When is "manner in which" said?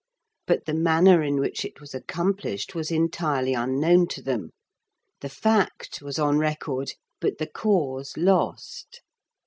0.73-1.63